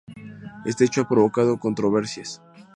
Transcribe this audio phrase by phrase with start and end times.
[0.65, 2.41] Este hecho ha provocado controversias.